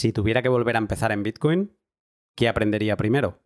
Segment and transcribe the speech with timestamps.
[0.00, 1.72] Si tuviera que volver a empezar en Bitcoin,
[2.36, 3.40] ¿qué aprendería primero?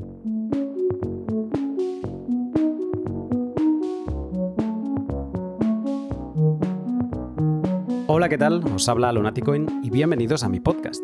[8.06, 8.62] Hola, ¿qué tal?
[8.66, 11.00] Os habla Lunaticoin y bienvenidos a mi podcast.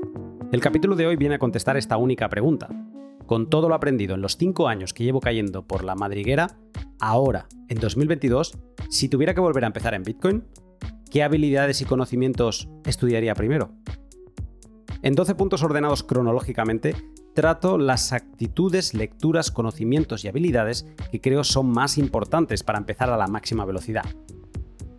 [0.52, 2.68] El capítulo de hoy viene a contestar esta única pregunta.
[3.24, 6.58] Con todo lo aprendido en los 5 años que llevo cayendo por la madriguera,
[7.00, 8.58] ahora, en 2022,
[8.90, 10.44] si tuviera que volver a empezar en Bitcoin,
[11.10, 13.72] ¿qué habilidades y conocimientos estudiaría primero?
[15.00, 16.96] En 12 puntos ordenados cronológicamente,
[17.34, 23.16] trato las actitudes, lecturas, conocimientos y habilidades que creo son más importantes para empezar a
[23.16, 24.04] la máxima velocidad.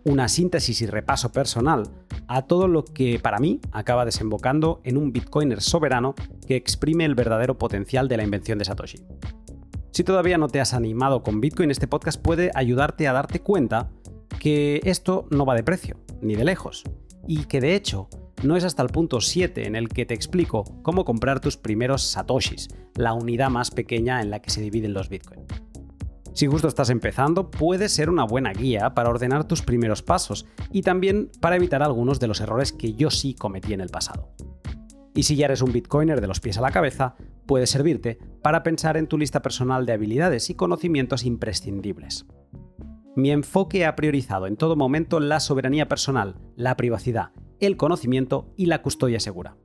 [0.04, 1.82] Una síntesis y repaso personal
[2.28, 6.14] a todo lo que para mí acaba desembocando en un Bitcoiner soberano
[6.46, 9.00] que exprime el verdadero potencial de la invención de Satoshi.
[9.90, 13.90] Si todavía no te has animado con Bitcoin, este podcast puede ayudarte a darte cuenta
[14.38, 16.84] que esto no va de precio, ni de lejos,
[17.26, 18.08] y que de hecho
[18.42, 22.02] no es hasta el punto 7 en el que te explico cómo comprar tus primeros
[22.02, 25.46] satoshis, la unidad más pequeña en la que se dividen los bitcoins.
[26.32, 30.82] Si justo estás empezando, puede ser una buena guía para ordenar tus primeros pasos y
[30.82, 34.32] también para evitar algunos de los errores que yo sí cometí en el pasado.
[35.14, 37.16] Y si ya eres un bitcoiner de los pies a la cabeza,
[37.46, 42.26] puede servirte para pensar en tu lista personal de habilidades y conocimientos imprescindibles.
[43.16, 48.66] Mi enfoque ha priorizado en todo momento la soberanía personal, la privacidad el conocimiento y
[48.66, 49.56] la custodia segura.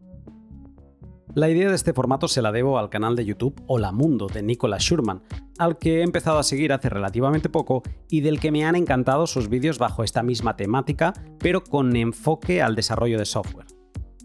[1.33, 4.41] La idea de este formato se la debo al canal de YouTube Hola Mundo de
[4.41, 5.21] Nicolas Schurman,
[5.57, 9.27] al que he empezado a seguir hace relativamente poco y del que me han encantado
[9.27, 13.67] sus vídeos bajo esta misma temática, pero con enfoque al desarrollo de software.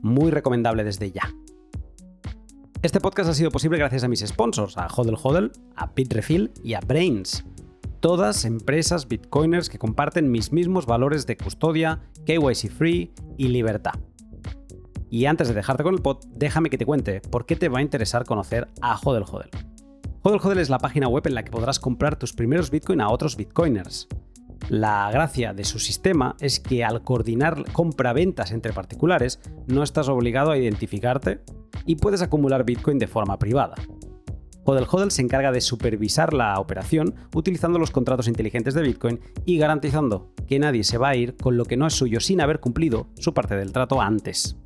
[0.02, 1.34] Muy recomendable desde ya.
[2.82, 6.74] Este podcast ha sido posible gracias a mis sponsors, a Hodel Hodel, a Bitrefill y
[6.74, 7.44] a Brains,
[8.00, 13.94] todas empresas bitcoiners que comparten mis mismos valores de custodia, KYC free y libertad.
[15.10, 17.80] Y antes de dejarte con el pod, déjame que te cuente por qué te va
[17.80, 19.50] a interesar conocer a Hodel Hodel.
[20.22, 23.10] Hodel Hodel es la página web en la que podrás comprar tus primeros bitcoin a
[23.10, 24.08] otros bitcoiners.
[24.68, 30.52] La gracia de su sistema es que al coordinar compra-ventas entre particulares no estás obligado
[30.52, 31.40] a identificarte
[31.86, 33.74] y puedes acumular bitcoin de forma privada.
[34.64, 39.58] Hodel Hodel se encarga de supervisar la operación utilizando los contratos inteligentes de Bitcoin y
[39.58, 42.60] garantizando que nadie se va a ir con lo que no es suyo sin haber
[42.60, 44.56] cumplido su parte del trato antes.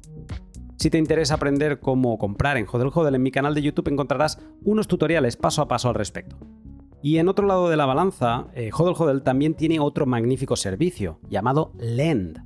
[0.76, 4.38] Si te interesa aprender cómo comprar en Hodel Hodel, en mi canal de YouTube encontrarás
[4.62, 6.36] unos tutoriales paso a paso al respecto.
[7.02, 11.20] Y en otro lado de la balanza, eh, Hodel Hodel también tiene otro magnífico servicio
[11.28, 12.42] llamado Lend.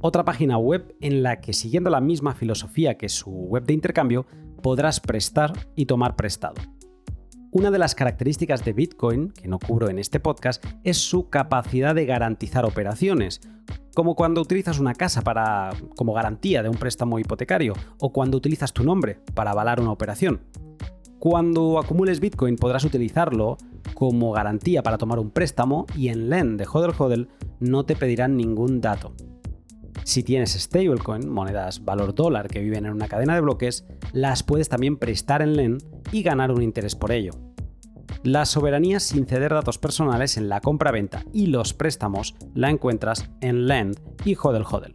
[0.00, 4.26] Otra página web en la que, siguiendo la misma filosofía que su web de intercambio,
[4.60, 6.60] podrás prestar y tomar prestado.
[7.54, 11.94] Una de las características de Bitcoin, que no cubro en este podcast, es su capacidad
[11.94, 13.42] de garantizar operaciones,
[13.94, 18.72] como cuando utilizas una casa para, como garantía de un préstamo hipotecario o cuando utilizas
[18.72, 20.40] tu nombre para avalar una operación.
[21.18, 23.58] Cuando acumules Bitcoin podrás utilizarlo
[23.92, 27.28] como garantía para tomar un préstamo y en Lend de Hodel Hodel
[27.60, 29.12] no te pedirán ningún dato.
[30.04, 34.68] Si tienes stablecoin, monedas valor dólar que viven en una cadena de bloques, las puedes
[34.68, 35.78] también prestar en LEN
[36.10, 37.32] y ganar un interés por ello.
[38.24, 43.66] La soberanía sin ceder datos personales en la compra-venta y los préstamos la encuentras en
[43.66, 44.92] Lend y Hodel Hodel.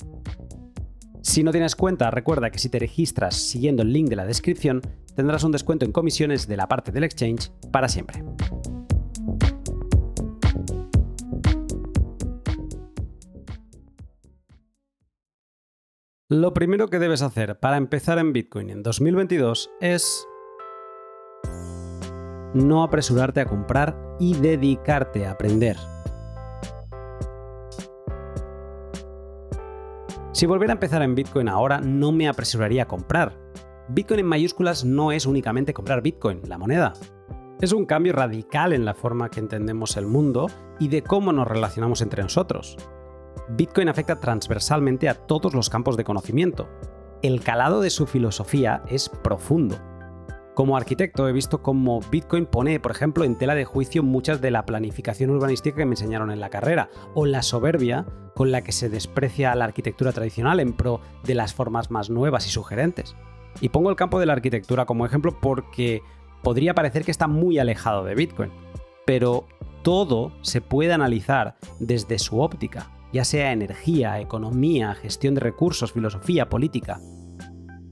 [1.22, 4.82] Si no tienes cuenta, recuerda que si te registras siguiendo el link de la descripción,
[5.14, 8.24] tendrás un descuento en comisiones de la parte del exchange para siempre.
[16.30, 20.28] Lo primero que debes hacer para empezar en Bitcoin en 2022 es
[22.54, 25.78] no apresurarte a comprar y dedicarte a aprender.
[30.34, 33.40] Si volviera a empezar en Bitcoin ahora, no me apresuraría a comprar.
[33.88, 36.92] Bitcoin en mayúsculas no es únicamente comprar Bitcoin, la moneda.
[37.62, 41.48] Es un cambio radical en la forma que entendemos el mundo y de cómo nos
[41.48, 42.76] relacionamos entre nosotros.
[43.50, 46.68] Bitcoin afecta transversalmente a todos los campos de conocimiento.
[47.22, 49.78] El calado de su filosofía es profundo.
[50.54, 54.52] Como arquitecto he visto cómo Bitcoin pone, por ejemplo, en tela de juicio muchas de
[54.52, 58.06] la planificación urbanística que me enseñaron en la carrera, o la soberbia
[58.36, 62.48] con la que se desprecia la arquitectura tradicional en pro de las formas más nuevas
[62.48, 63.16] y sugerentes.
[63.62, 66.02] Y pongo el campo de la arquitectura como ejemplo porque
[66.44, 68.52] podría parecer que está muy alejado de Bitcoin,
[69.06, 69.48] pero
[69.84, 76.50] todo se puede analizar desde su óptica, ya sea energía, economía, gestión de recursos, filosofía,
[76.50, 77.00] política.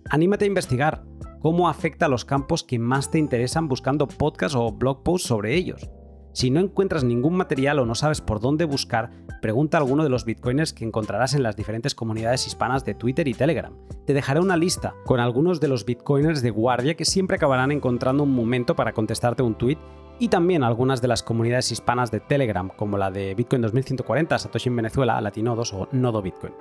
[0.10, 1.04] Anímate a investigar
[1.42, 5.56] cómo afecta a los campos que más te interesan buscando podcasts o blog posts sobre
[5.56, 5.90] ellos.
[6.36, 9.10] Si no encuentras ningún material o no sabes por dónde buscar,
[9.42, 13.28] pregunta a alguno de los bitcoiners que encontrarás en las diferentes comunidades hispanas de Twitter
[13.30, 13.74] y Telegram.
[14.06, 18.24] Te dejaré una lista con algunos de los bitcoiners de guardia que siempre acabarán encontrando
[18.24, 19.78] un momento para contestarte un tweet
[20.20, 24.70] y también algunas de las comunidades hispanas de Telegram, como la de Bitcoin 2140, Satoshi
[24.70, 26.54] en Venezuela, Latinodos o Nodo Bitcoin.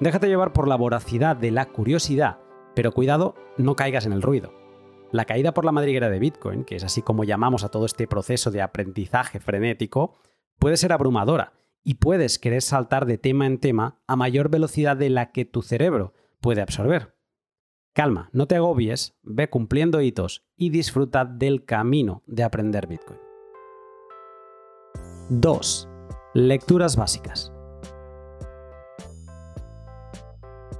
[0.00, 2.38] Déjate llevar por la voracidad de la curiosidad,
[2.74, 4.52] pero cuidado, no caigas en el ruido.
[5.10, 8.06] La caída por la madriguera de Bitcoin, que es así como llamamos a todo este
[8.06, 10.18] proceso de aprendizaje frenético,
[10.58, 15.10] puede ser abrumadora y puedes querer saltar de tema en tema a mayor velocidad de
[15.10, 17.17] la que tu cerebro puede absorber.
[17.98, 23.18] Calma, no te agobies, ve cumpliendo hitos y disfruta del camino de aprender Bitcoin.
[25.30, 25.88] 2.
[26.34, 27.52] Lecturas básicas.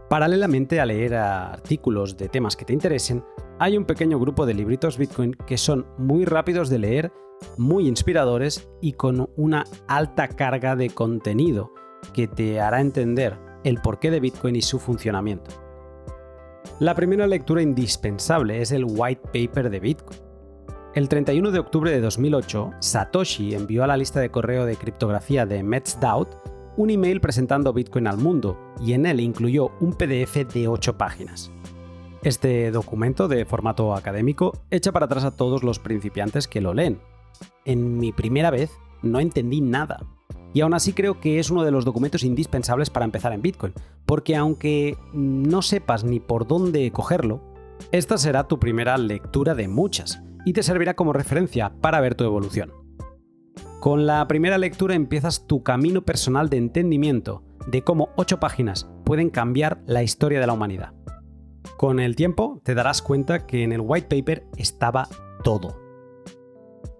[0.08, 3.24] Paralelamente a leer artículos de temas que te interesen,
[3.58, 7.12] hay un pequeño grupo de libritos Bitcoin que son muy rápidos de leer,
[7.56, 11.72] muy inspiradores y con una alta carga de contenido
[12.12, 15.67] que te hará entender el porqué de Bitcoin y su funcionamiento.
[16.80, 20.20] La primera lectura indispensable es el white paper de Bitcoin.
[20.94, 25.46] El 31 de octubre de 2008, Satoshi envió a la lista de correo de criptografía
[25.46, 26.28] de MetsDAO
[26.76, 31.50] un email presentando Bitcoin al mundo y en él incluyó un PDF de 8 páginas.
[32.22, 37.00] Este documento de formato académico echa para atrás a todos los principiantes que lo leen.
[37.64, 38.70] En mi primera vez
[39.02, 40.00] no entendí nada.
[40.54, 43.74] Y aún así creo que es uno de los documentos indispensables para empezar en Bitcoin,
[44.06, 47.42] porque aunque no sepas ni por dónde cogerlo,
[47.92, 52.24] esta será tu primera lectura de muchas y te servirá como referencia para ver tu
[52.24, 52.72] evolución.
[53.80, 59.30] Con la primera lectura empiezas tu camino personal de entendimiento de cómo ocho páginas pueden
[59.30, 60.94] cambiar la historia de la humanidad.
[61.76, 65.08] Con el tiempo te darás cuenta que en el white paper estaba
[65.44, 65.80] todo.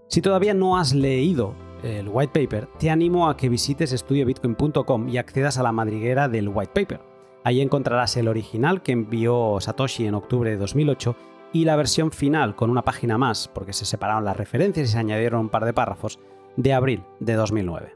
[0.07, 5.17] Si todavía no has leído el white paper, te animo a que visites estudiobitcoin.com y
[5.17, 7.01] accedas a la madriguera del white paper.
[7.43, 11.15] Ahí encontrarás el original que envió Satoshi en octubre de 2008
[11.53, 14.97] y la versión final con una página más, porque se separaron las referencias y se
[14.97, 16.19] añadieron un par de párrafos,
[16.57, 17.95] de abril de 2009.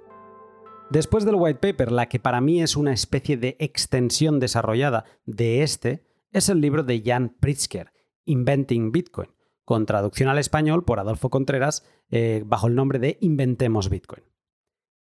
[0.90, 5.64] Después del white paper, la que para mí es una especie de extensión desarrollada de
[5.64, 7.92] este, es el libro de Jan Pritzker,
[8.26, 9.30] Inventing Bitcoin,
[9.66, 14.24] con traducción al español por Adolfo Contreras eh, bajo el nombre de Inventemos Bitcoin.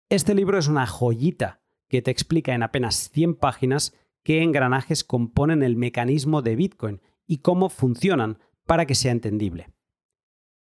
[0.08, 5.62] Este libro es una joyita que te explica en apenas 100 páginas qué engranajes componen
[5.62, 9.68] el mecanismo de Bitcoin y cómo funcionan para que sea entendible.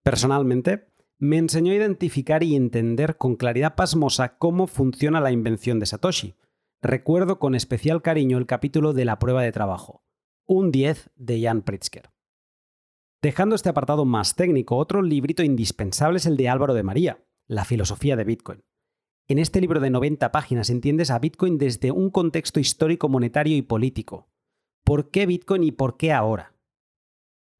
[0.04, 5.86] Personalmente, me enseñó a identificar y entender con claridad pasmosa cómo funciona la invención de
[5.86, 6.36] Satoshi.
[6.82, 10.04] Recuerdo con especial cariño el capítulo de la prueba de trabajo,
[10.46, 12.13] un 10 de Jan Pritzker.
[13.24, 17.64] Dejando este apartado más técnico, otro librito indispensable es el de Álvaro de María, La
[17.64, 18.66] filosofía de Bitcoin.
[19.30, 23.62] En este libro de 90 páginas entiendes a Bitcoin desde un contexto histórico, monetario y
[23.62, 24.28] político.
[24.84, 26.54] ¿Por qué Bitcoin y por qué ahora?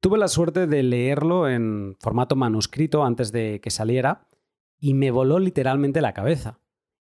[0.00, 4.28] Tuve la suerte de leerlo en formato manuscrito antes de que saliera
[4.78, 6.60] y me voló literalmente la cabeza.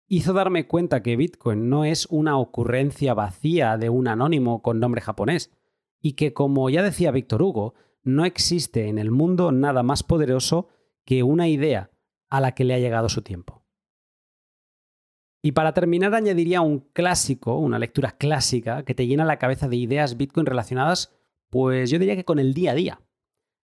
[0.08, 5.02] Hizo darme cuenta que Bitcoin no es una ocurrencia vacía de un anónimo con nombre
[5.02, 5.52] japonés
[6.00, 10.70] y que, como ya decía Víctor Hugo, no existe en el mundo nada más poderoso
[11.06, 11.92] que una idea
[12.30, 13.64] a la que le ha llegado su tiempo.
[15.44, 19.76] Y para terminar añadiría un clásico, una lectura clásica que te llena la cabeza de
[19.76, 21.12] ideas Bitcoin relacionadas
[21.52, 23.02] pues yo diría que con el día a día.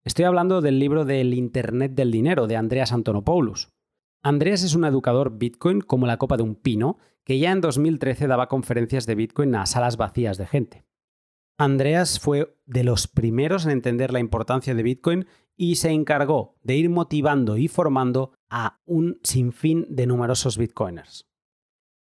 [0.04, 3.72] Estoy hablando del libro del Internet del Dinero de Andreas Antonopoulos.
[4.22, 8.26] Andreas es un educador Bitcoin como la copa de un pino, que ya en 2013
[8.26, 10.84] daba conferencias de Bitcoin a salas vacías de gente.
[11.58, 16.76] Andreas fue de los primeros en entender la importancia de Bitcoin y se encargó de
[16.76, 21.26] ir motivando y formando a un sinfín de numerosos Bitcoiners.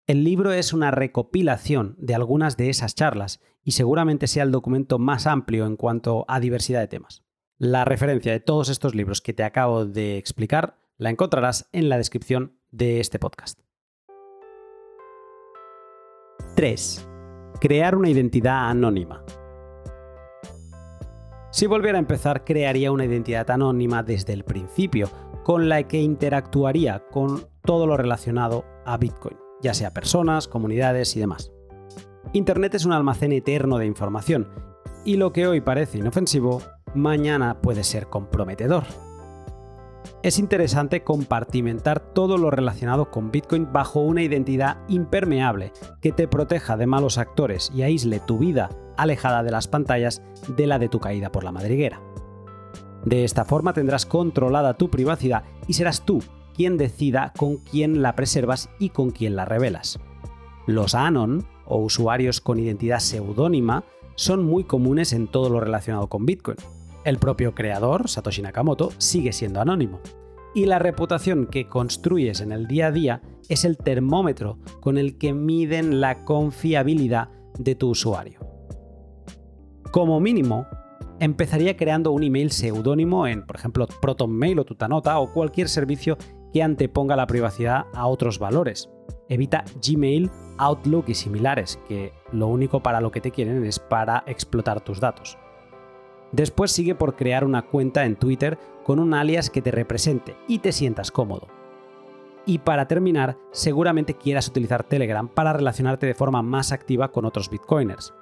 [0.08, 4.98] El libro es una recopilación de algunas de esas charlas y seguramente sea el documento
[4.98, 7.22] más amplio en cuanto a diversidad de temas.
[7.58, 11.98] La referencia de todos estos libros que te acabo de explicar la encontrarás en la
[11.98, 13.60] descripción de este podcast.
[16.56, 17.15] 3.
[17.60, 19.24] Crear una identidad anónima.
[21.50, 25.08] Si volviera a empezar, crearía una identidad anónima desde el principio,
[25.42, 31.20] con la que interactuaría con todo lo relacionado a Bitcoin ya sea personas, comunidades y
[31.20, 31.52] demás.
[32.32, 34.48] Internet es un almacén eterno de información,
[35.04, 36.62] y lo que hoy parece inofensivo,
[36.94, 38.84] mañana puede ser comprometedor.
[40.26, 46.76] Es interesante compartimentar todo lo relacionado con Bitcoin bajo una identidad impermeable que te proteja
[46.76, 50.98] de malos actores y aísle tu vida alejada de las pantallas de la de tu
[50.98, 52.02] caída por la madriguera.
[53.04, 56.18] De esta forma tendrás controlada tu privacidad y serás tú
[56.56, 60.00] quien decida con quién la preservas y con quién la revelas.
[60.66, 63.84] Los Anon, o usuarios con identidad seudónima,
[64.16, 66.56] son muy comunes en todo lo relacionado con Bitcoin.
[67.06, 70.00] El propio creador, Satoshi Nakamoto, sigue siendo anónimo.
[70.56, 75.16] Y la reputación que construyes en el día a día es el termómetro con el
[75.16, 77.28] que miden la confiabilidad
[77.60, 78.40] de tu usuario.
[79.92, 80.66] Como mínimo,
[81.20, 86.18] empezaría creando un email seudónimo en, por ejemplo, ProtonMail o Tutanota o cualquier servicio
[86.52, 88.90] que anteponga la privacidad a otros valores.
[89.28, 94.24] Evita Gmail, Outlook y similares, que lo único para lo que te quieren es para
[94.26, 95.38] explotar tus datos.
[96.32, 100.58] Después sigue por crear una cuenta en Twitter con un alias que te represente y
[100.58, 101.48] te sientas cómodo.
[102.44, 107.50] Y para terminar, seguramente quieras utilizar Telegram para relacionarte de forma más activa con otros
[107.50, 108.14] bitcoiners.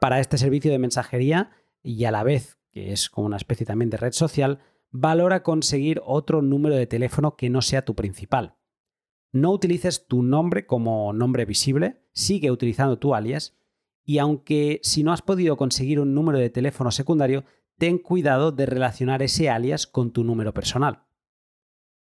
[0.00, 1.50] Para este servicio de mensajería,
[1.82, 6.00] y a la vez que es como una especie también de red social, valora conseguir
[6.04, 8.56] otro número de teléfono que no sea tu principal.
[9.32, 13.56] No utilices tu nombre como nombre visible, sigue utilizando tu alias
[14.10, 17.44] y aunque si no has podido conseguir un número de teléfono secundario,
[17.78, 21.04] ten cuidado de relacionar ese alias con tu número personal.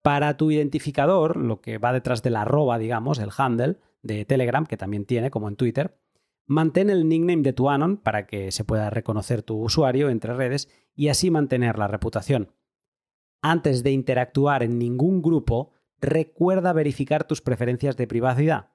[0.01, 4.65] Para tu identificador, lo que va detrás de la arroba, digamos, el handle de Telegram,
[4.65, 5.99] que también tiene como en Twitter,
[6.47, 10.69] mantén el nickname de tu Anon para que se pueda reconocer tu usuario entre redes
[10.95, 12.53] y así mantener la reputación.
[13.43, 18.71] Antes de interactuar en ningún grupo, recuerda verificar tus preferencias de privacidad.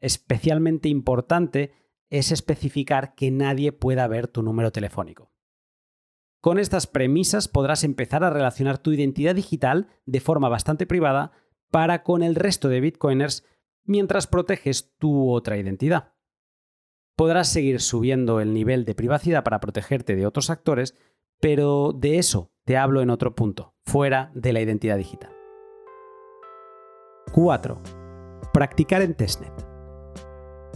[0.00, 1.83] Especialmente importante
[2.18, 5.32] es especificar que nadie pueda ver tu número telefónico.
[6.40, 11.32] Con estas premisas podrás empezar a relacionar tu identidad digital de forma bastante privada
[11.72, 13.44] para con el resto de bitcoiners
[13.84, 16.14] mientras proteges tu otra identidad.
[17.16, 20.94] Podrás seguir subiendo el nivel de privacidad para protegerte de otros actores,
[21.40, 25.32] pero de eso te hablo en otro punto, fuera de la identidad digital.
[27.32, 27.82] 4.
[28.52, 29.73] Practicar en testnet.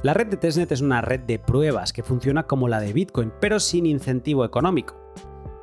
[0.05, 3.33] La red de testnet es una red de pruebas que funciona como la de Bitcoin,
[3.40, 4.95] pero sin incentivo económico.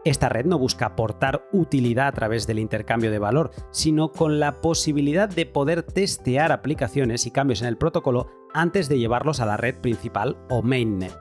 [0.04, 4.60] Esta red no busca aportar utilidad a través del intercambio de valor, sino con la
[4.60, 9.56] posibilidad de poder testear aplicaciones y cambios en el protocolo antes de llevarlos a la
[9.56, 11.16] red principal o mainnet.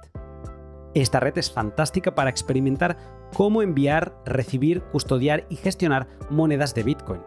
[0.92, 2.96] Esta red es fantástica para experimentar
[3.32, 7.20] cómo enviar, recibir, custodiar y gestionar monedas de Bitcoin.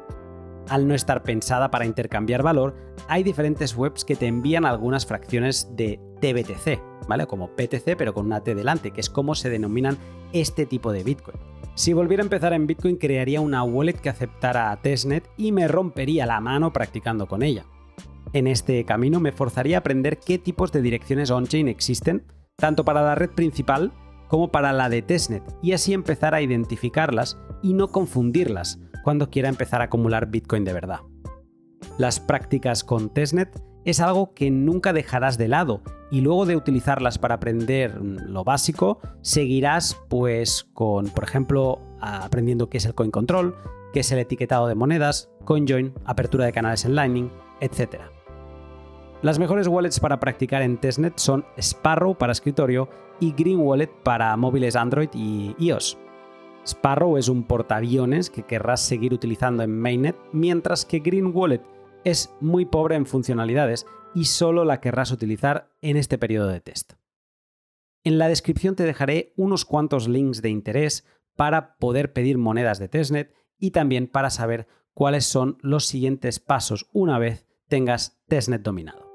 [0.70, 2.76] Al no estar pensada para intercambiar valor,
[3.08, 7.26] hay diferentes webs que te envían algunas fracciones de TBTC, ¿vale?
[7.26, 9.98] Como PTC pero con una T delante, que es como se denominan
[10.34, 11.38] este tipo de Bitcoin.
[11.76, 15.68] Si volviera a empezar en Bitcoin crearía una wallet que aceptara a testnet y me
[15.68, 17.66] rompería la mano practicando con ella.
[18.34, 22.26] En este camino me forzaría a aprender qué tipos de direcciones on-chain existen,
[22.58, 23.94] tanto para la red principal
[24.28, 29.48] como para la de testnet, y así empezar a identificarlas y no confundirlas cuando quiera
[29.48, 31.00] empezar a acumular Bitcoin de verdad.
[31.98, 37.18] Las prácticas con testnet es algo que nunca dejarás de lado y luego de utilizarlas
[37.18, 43.56] para aprender lo básico, seguirás pues con, por ejemplo, aprendiendo qué es el coin control,
[43.94, 48.02] qué es el etiquetado de monedas, CoinJoin, apertura de canales en Lightning, etc.
[49.22, 52.90] Las mejores wallets para practicar en testnet son Sparrow para escritorio
[53.22, 55.98] y Green Wallet para móviles Android y iOS.
[56.68, 61.62] Sparrow es un portaaviones que querrás seguir utilizando en mainnet, mientras que Green Wallet
[62.04, 66.94] es muy pobre en funcionalidades y solo la querrás utilizar en este periodo de test.
[68.04, 71.06] En la descripción te dejaré unos cuantos links de interés
[71.36, 76.90] para poder pedir monedas de testnet y también para saber cuáles son los siguientes pasos
[76.92, 79.08] una vez tengas testnet dominado.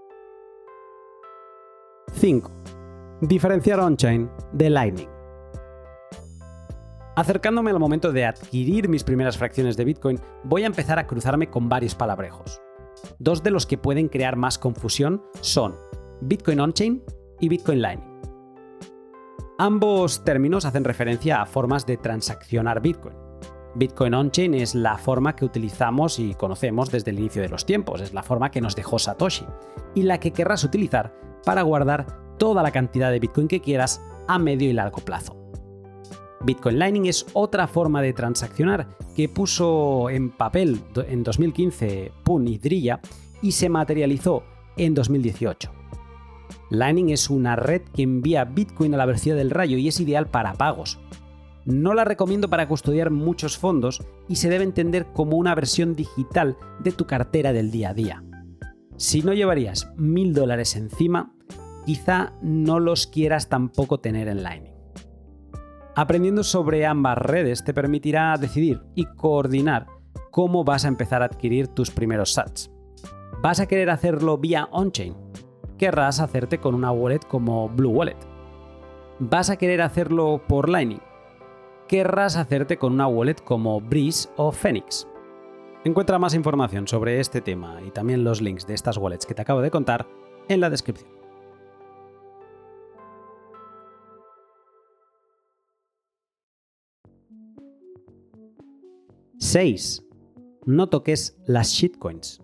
[2.13, 2.51] 5.
[3.23, 5.12] Diferenciar on-chain de Lightning.
[7.15, 11.51] Acercándome al momento de adquirir mis primeras fracciones de Bitcoin, voy a empezar a cruzarme
[11.51, 12.63] con varios palabrejos.
[13.19, 15.77] Dos de los que pueden crear más confusión son
[16.23, 17.03] Bitcoin on-chain
[17.39, 18.09] y Bitcoin Lightning.
[19.59, 23.15] Ambos términos hacen referencia a formas de transaccionar Bitcoin.
[23.75, 28.01] Bitcoin on-chain es la forma que utilizamos y conocemos desde el inicio de los tiempos,
[28.01, 29.47] es la forma que nos dejó Satoshi
[29.95, 31.15] y la que querrás utilizar
[31.45, 32.07] para guardar
[32.39, 35.42] toda la cantidad de Bitcoin que quieras a medio y largo plazo.
[36.45, 42.59] Bitcoin Lightning es otra forma de transaccionar que puso en papel en 2015 Pun y
[42.59, 43.01] Drilla
[43.43, 44.43] y se materializó
[44.77, 45.71] en 2018.
[46.71, 50.27] Lightning es una red que envía Bitcoin a la velocidad del rayo y es ideal
[50.29, 50.99] para pagos.
[51.65, 56.57] No la recomiendo para custodiar muchos fondos y se debe entender como una versión digital
[56.81, 58.25] de tu cartera del día a día.
[58.97, 61.35] Si no llevarías mil dólares encima,
[61.87, 64.72] quizá no los quieras tampoco tener en Lightning.
[65.95, 69.89] Aprendiendo sobre ambas redes te permitirá decidir y coordinar
[70.31, 72.71] cómo vas a empezar a adquirir tus primeros sats.
[73.43, 75.15] ¿Vas a querer hacerlo vía on-chain?
[75.77, 78.17] Querrás hacerte con una wallet como Blue Wallet.
[79.19, 81.03] ¿Vas a querer hacerlo por Lightning?
[81.89, 85.07] Querrás hacerte con una wallet como Breeze o Phoenix.
[85.85, 89.43] Encuentra más información sobre este tema y también los links de estas wallets que te
[89.43, 90.07] acabo de contar
[90.49, 91.22] en la descripción.
[99.53, 100.03] 6.
[100.65, 102.41] No toques las shitcoins.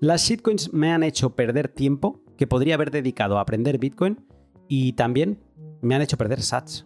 [0.00, 4.26] Las shitcoins me han hecho perder tiempo que podría haber dedicado a aprender Bitcoin
[4.66, 5.38] y también
[5.82, 6.84] me han hecho perder sats.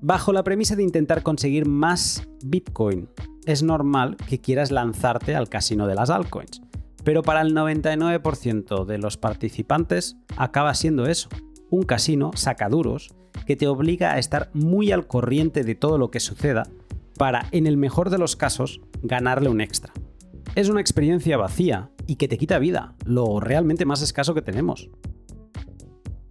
[0.00, 3.08] Bajo la premisa de intentar conseguir más Bitcoin,
[3.44, 6.62] es normal que quieras lanzarte al casino de las altcoins,
[7.02, 11.28] pero para el 99% de los participantes acaba siendo eso,
[11.72, 13.14] un casino sacaduros
[13.46, 16.64] que te obliga a estar muy al corriente de todo lo que suceda
[17.16, 19.92] para, en el mejor de los casos, ganarle un extra.
[20.54, 24.90] Es una experiencia vacía y que te quita vida, lo realmente más escaso que tenemos.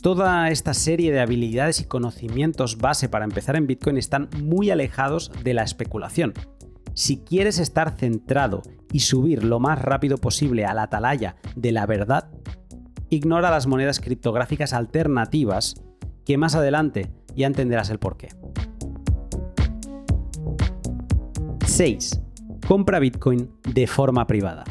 [0.01, 5.31] Toda esta serie de habilidades y conocimientos base para empezar en Bitcoin están muy alejados
[5.43, 6.33] de la especulación.
[6.93, 11.87] Si quieres estar centrado y subir lo más rápido posible a la atalaya de la
[11.87, 12.29] verdad,
[13.11, 15.75] ignora las monedas criptográficas alternativas
[16.25, 18.29] que más adelante ya entenderás el porqué.
[21.65, 22.21] 6.
[22.65, 24.63] Compra Bitcoin de forma privada.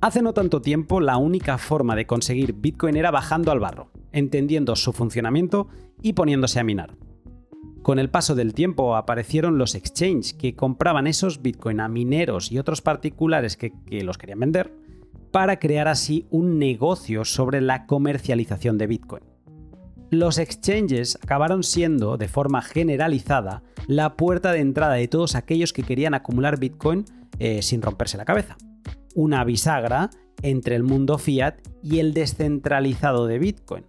[0.00, 4.74] Hace no tanto tiempo la única forma de conseguir Bitcoin era bajando al barro, entendiendo
[4.74, 5.68] su funcionamiento
[6.00, 6.96] y poniéndose a minar.
[7.82, 12.58] Con el paso del tiempo aparecieron los exchanges que compraban esos Bitcoin a mineros y
[12.58, 14.79] otros particulares que, que los querían vender
[15.30, 19.30] para crear así un negocio sobre la comercialización de Bitcoin
[20.10, 25.84] los exchanges acabaron siendo, de forma generalizada, la puerta de entrada de todos aquellos que
[25.84, 27.04] querían acumular Bitcoin
[27.38, 28.56] eh, sin romperse la cabeza.
[29.14, 30.10] Una bisagra
[30.42, 33.84] entre el mundo fiat y el descentralizado de Bitcoin.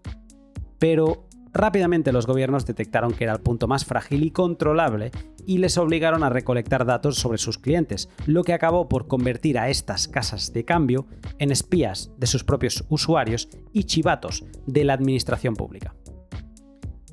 [0.77, 5.11] Pero rápidamente los gobiernos detectaron que era el punto más frágil y controlable
[5.45, 9.69] y les obligaron a recolectar datos sobre sus clientes, lo que acabó por convertir a
[9.69, 11.07] estas casas de cambio
[11.39, 15.95] en espías de sus propios usuarios y chivatos de la administración pública.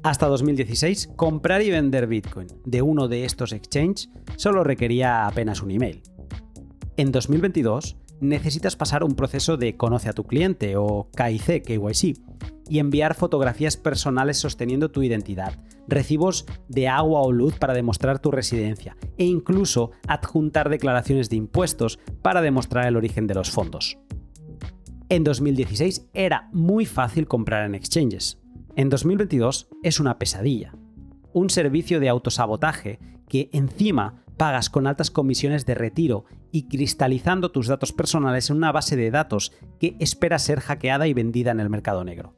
[0.02, 5.72] Hasta 2016, comprar y vender Bitcoin de uno de estos exchanges solo requería apenas un
[5.72, 6.02] email.
[6.96, 12.18] En 2022, necesitas pasar un proceso de conoce a tu cliente o KIC, KYC,
[12.68, 18.30] y enviar fotografías personales sosteniendo tu identidad, recibos de agua o luz para demostrar tu
[18.30, 23.98] residencia e incluso adjuntar declaraciones de impuestos para demostrar el origen de los fondos.
[25.08, 28.38] En 2016 era muy fácil comprar en exchanges,
[28.78, 30.72] en 2022 es una pesadilla.
[31.32, 37.66] Un servicio de autosabotaje que encima pagas con altas comisiones de retiro y cristalizando tus
[37.66, 41.68] datos personales en una base de datos que espera ser hackeada y vendida en el
[41.68, 42.34] mercado negro.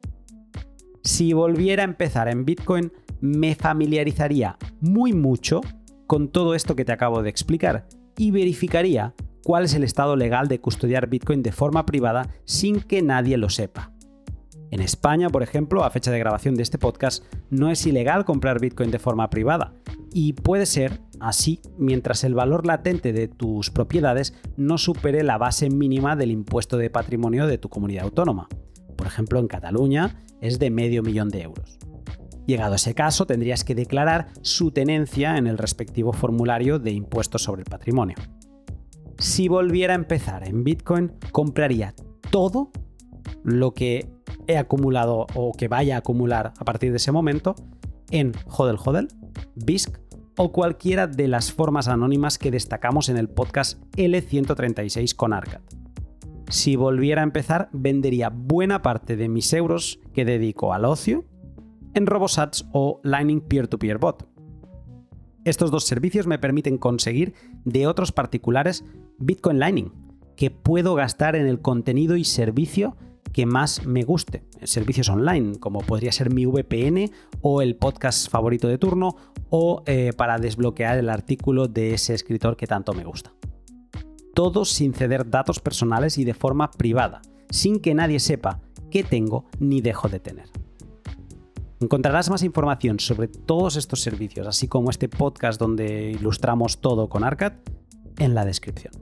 [1.04, 5.60] Si volviera a empezar en Bitcoin, me familiarizaría muy mucho
[6.06, 7.86] con todo esto que te acabo de explicar
[8.16, 13.02] y verificaría cuál es el estado legal de custodiar Bitcoin de forma privada sin que
[13.02, 13.92] nadie lo sepa.
[14.70, 18.60] En España, por ejemplo, a fecha de grabación de este podcast, no es ilegal comprar
[18.60, 19.74] Bitcoin de forma privada.
[20.12, 25.70] Y puede ser así mientras el valor latente de tus propiedades no supere la base
[25.70, 28.48] mínima del impuesto de patrimonio de tu comunidad autónoma.
[28.96, 31.78] Por ejemplo, en Cataluña es de medio millón de euros.
[32.46, 37.42] Llegado a ese caso, tendrías que declarar su tenencia en el respectivo formulario de impuestos
[37.42, 38.16] sobre el patrimonio.
[39.18, 41.94] Si volviera a empezar en Bitcoin, compraría
[42.30, 42.70] todo
[43.44, 44.08] lo que
[44.46, 47.54] he acumulado o que vaya a acumular a partir de ese momento
[48.10, 49.08] en Hodel Hodel,
[49.54, 49.98] BISC
[50.36, 55.60] o cualquiera de las formas anónimas que destacamos en el podcast L136 con Arcad.
[56.48, 61.24] Si volviera a empezar, vendería buena parte de mis euros que dedico al ocio
[61.94, 64.28] en RoboSats o Lightning Peer-to-Peer Bot.
[65.44, 68.84] Estos dos servicios me permiten conseguir de otros particulares
[69.18, 69.92] Bitcoin Lightning,
[70.36, 72.96] que puedo gastar en el contenido y servicio
[73.32, 74.44] que más me guste.
[74.62, 79.16] Servicios online, como podría ser mi VPN o el podcast favorito de turno,
[79.50, 83.32] o eh, para desbloquear el artículo de ese escritor que tanto me gusta.
[84.34, 89.46] Todo sin ceder datos personales y de forma privada, sin que nadie sepa qué tengo
[89.58, 90.48] ni dejo de tener.
[91.80, 97.24] Encontrarás más información sobre todos estos servicios, así como este podcast donde ilustramos todo con
[97.24, 97.54] Arcad,
[98.18, 98.92] en la descripción.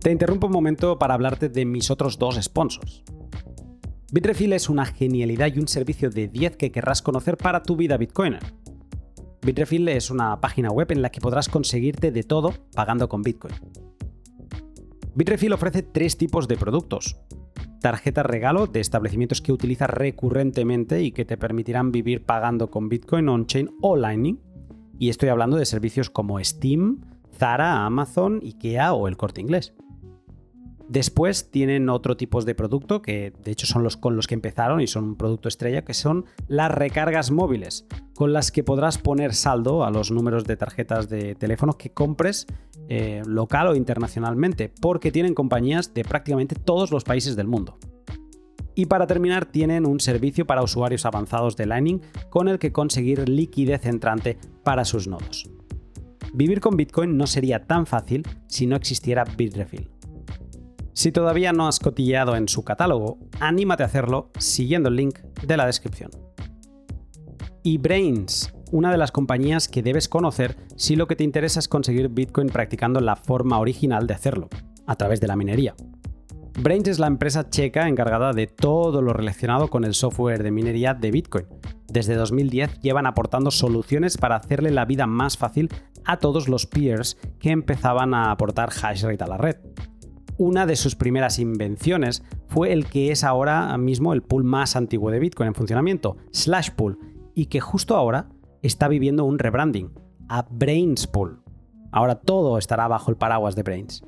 [0.00, 3.02] Te interrumpo un momento para hablarte de mis otros dos sponsors.
[4.10, 7.98] Bitrefill es una genialidad y un servicio de 10 que querrás conocer para tu vida
[7.98, 8.40] bitcoiner.
[9.42, 13.54] Bitrefill es una página web en la que podrás conseguirte de todo pagando con Bitcoin.
[15.14, 17.18] Bitrefill ofrece tres tipos de productos.
[17.82, 23.28] Tarjetas regalo de establecimientos que utilizas recurrentemente y que te permitirán vivir pagando con Bitcoin
[23.28, 24.40] on-chain o Lightning.
[24.98, 27.00] Y estoy hablando de servicios como Steam,
[27.38, 29.74] Zara, Amazon, IKEA o el corte inglés.
[30.90, 34.80] Después tienen otro tipo de producto que de hecho son los con los que empezaron
[34.80, 39.32] y son un producto estrella, que son las recargas móviles, con las que podrás poner
[39.32, 42.48] saldo a los números de tarjetas de teléfono que compres
[42.88, 47.78] eh, local o internacionalmente, porque tienen compañías de prácticamente todos los países del mundo.
[48.74, 52.00] Y para terminar, tienen un servicio para usuarios avanzados de Lightning
[52.30, 55.48] con el que conseguir liquidez entrante para sus nodos.
[56.32, 59.88] Vivir con Bitcoin no sería tan fácil si no existiera Bitrefill.
[60.92, 65.56] Si todavía no has cotilleado en su catálogo, anímate a hacerlo siguiendo el link de
[65.56, 66.10] la descripción.
[67.62, 71.68] Y Brains, una de las compañías que debes conocer si lo que te interesa es
[71.68, 74.48] conseguir Bitcoin practicando la forma original de hacerlo,
[74.86, 75.74] a través de la minería.
[76.58, 80.94] Brains es la empresa checa encargada de todo lo relacionado con el software de minería
[80.94, 81.46] de Bitcoin.
[81.88, 85.70] Desde 2010 llevan aportando soluciones para hacerle la vida más fácil
[86.04, 89.56] a todos los peers que empezaban a aportar hashrate a la red
[90.40, 95.10] una de sus primeras invenciones fue el que es ahora mismo el pool más antiguo
[95.10, 96.98] de Bitcoin en funcionamiento, Slashpool,
[97.34, 98.30] y que justo ahora
[98.62, 99.90] está viviendo un rebranding
[100.30, 101.42] a Brainspool.
[101.92, 104.02] Ahora todo estará bajo el paraguas de Brains.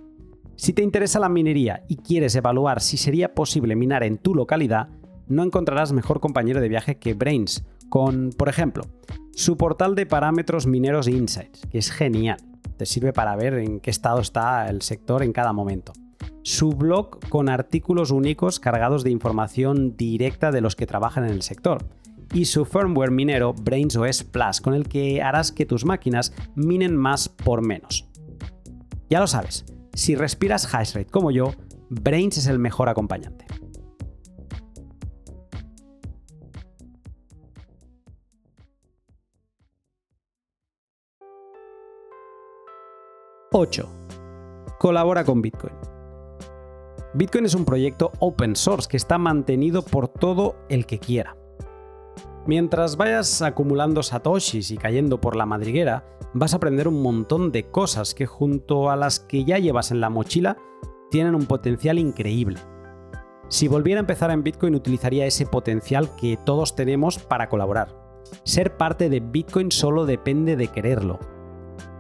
[0.57, 4.89] Si te interesa la minería y quieres evaluar si sería posible minar en tu localidad,
[5.29, 8.85] no encontrarás mejor compañero de viaje que Brains, con, por ejemplo,
[9.35, 12.39] su portal de parámetros mineros Insights, que es genial.
[12.79, 15.93] Te sirve para ver en qué estado está el sector en cada momento
[16.43, 21.43] su blog con artículos únicos cargados de información directa de los que trabajan en el
[21.43, 21.85] sector,
[22.33, 27.29] y su firmware minero BrainsOS Plus, con el que harás que tus máquinas minen más
[27.29, 28.09] por menos.
[29.11, 31.53] Ya lo sabes, si respiras hashrate como yo,
[31.91, 33.45] Brains es el mejor acompañante.
[43.53, 43.87] ¡8!
[44.79, 45.92] Colabora con Bitcoin.
[47.15, 51.37] Bitcoin es un proyecto open source que está mantenido por todo el que quiera.
[52.47, 57.71] Mientras vayas acumulando satoshis y cayendo por la madriguera, vas a aprender un montón de
[57.71, 60.57] cosas que junto a las que ya llevas en la mochila
[61.11, 62.59] tienen un potencial increíble.
[63.49, 67.95] Si volviera a empezar en Bitcoin utilizaría ese potencial que todos tenemos para colaborar.
[68.45, 71.21] Ser parte de Bitcoin solo depende de quererlo,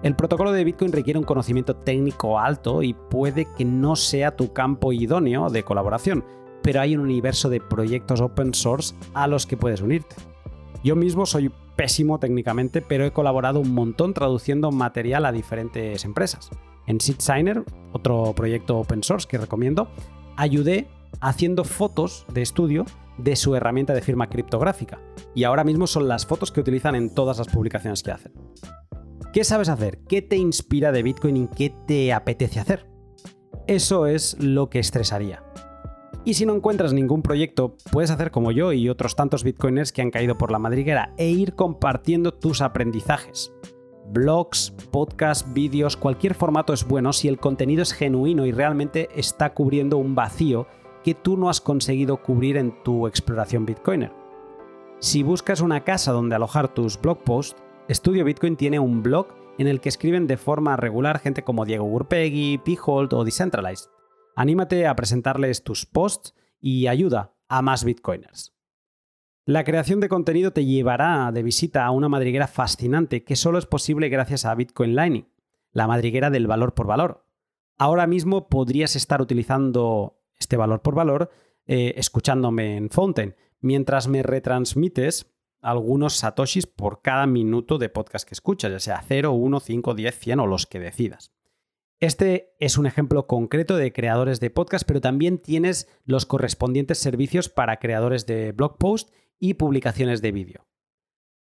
[0.02, 4.52] el protocolo de Bitcoin requiere un conocimiento técnico alto y puede que no sea tu
[4.52, 6.24] campo idóneo de colaboración,
[6.62, 10.16] pero hay un universo de proyectos open source a los que puedes unirte.
[10.82, 16.50] Yo mismo soy pésimo técnicamente, pero he colaborado un montón traduciendo material a diferentes empresas.
[16.86, 19.88] En SeedSigner, otro proyecto open source que recomiendo,
[20.36, 20.88] ayudé
[21.20, 22.84] haciendo fotos de estudio
[23.18, 24.98] de su herramienta de firma criptográfica,
[25.34, 28.32] y ahora mismo son las fotos que utilizan en todas las publicaciones que hacen.
[29.32, 30.00] ¿Qué sabes hacer?
[30.08, 32.86] ¿Qué te inspira de Bitcoin y qué te apetece hacer?
[33.66, 35.42] Eso es lo que estresaría.
[36.22, 40.02] Y si no encuentras ningún proyecto, puedes hacer como yo y otros tantos bitcoiners que
[40.02, 43.54] han caído por la madriguera e ir compartiendo tus aprendizajes.
[44.12, 49.54] Blogs, podcasts, vídeos, cualquier formato es bueno si el contenido es genuino y realmente está
[49.54, 50.66] cubriendo un vacío
[51.02, 54.12] que tú no has conseguido cubrir en tu exploración bitcoiner.
[54.98, 59.26] Si buscas una casa donde alojar tus blog posts, Estudio Bitcoin tiene un blog
[59.58, 63.90] en el que escriben de forma regular gente como Diego Gurpegui, Pihold o Decentralized.
[64.36, 68.54] Anímate a presentarles tus posts y ayuda a más bitcoiners.
[69.44, 73.66] La creación de contenido te llevará de visita a una madriguera fascinante que solo es
[73.66, 75.28] posible gracias a Bitcoin Lightning,
[75.72, 77.26] la madriguera del valor por valor.
[77.78, 81.30] Ahora mismo podrías estar utilizando este valor por valor
[81.66, 88.34] eh, escuchándome en Fountain, mientras me retransmites algunos satoshis por cada minuto de podcast que
[88.34, 91.32] escuchas, ya sea 0, 1, 5, 10, 100 o los que decidas.
[92.00, 97.48] Este es un ejemplo concreto de creadores de podcast, pero también tienes los correspondientes servicios
[97.48, 100.66] para creadores de blog post y publicaciones de vídeo.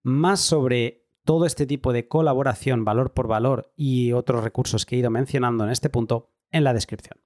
[0.05, 4.99] Más sobre todo este tipo de colaboración valor por valor y otros recursos que he
[5.01, 7.19] ido mencionando en este punto en la descripción.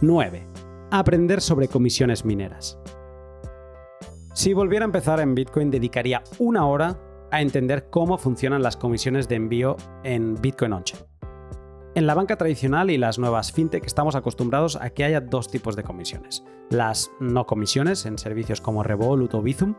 [0.00, 0.48] 9.
[0.90, 2.76] Aprender sobre comisiones mineras.
[4.34, 6.98] Si volviera a empezar en Bitcoin, dedicaría una hora
[7.30, 10.84] a entender cómo funcionan las comisiones de envío en Bitcoin on
[11.94, 15.76] En la banca tradicional y las nuevas fintech estamos acostumbrados a que haya dos tipos
[15.76, 16.44] de comisiones.
[16.70, 19.74] Las no comisiones en servicios como Revolut o Bizum,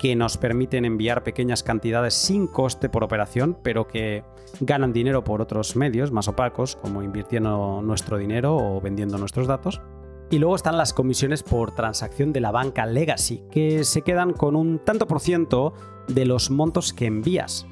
[0.00, 4.24] que nos permiten enviar pequeñas cantidades sin coste por operación, pero que
[4.60, 9.82] ganan dinero por otros medios más opacos, como invirtiendo nuestro dinero o vendiendo nuestros datos.
[10.30, 14.56] Y luego están las comisiones por transacción de la banca legacy, que se quedan con
[14.56, 15.72] un tanto por ciento
[16.06, 17.66] de los montos que envías,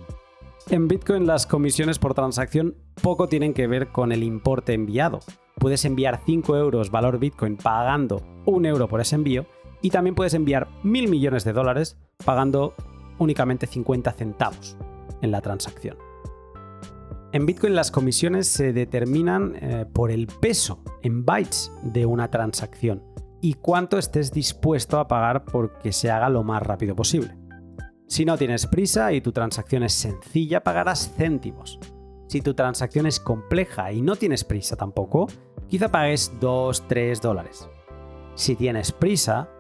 [0.69, 5.21] en Bitcoin las comisiones por transacción poco tienen que ver con el importe enviado.
[5.55, 9.47] Puedes enviar 5 euros valor Bitcoin pagando 1 euro por ese envío
[9.81, 12.75] y también puedes enviar mil millones de dólares pagando
[13.19, 14.77] únicamente 50 centavos
[15.23, 15.99] en la transacción.
[17.37, 23.05] En Bitcoin las comisiones se determinan eh, por el peso en bytes de una transacción
[23.43, 27.37] y cuánto estés dispuesto a pagar porque se haga lo más rápido posible.
[28.09, 31.79] Si no tienes prisa y tu transacción es sencilla, pagarás céntimos.
[32.27, 35.27] Si tu transacción es compleja y no tienes prisa tampoco,
[35.69, 37.69] quizá pagues 2-3 dólares.
[38.35, 39.51] Si tienes prisa,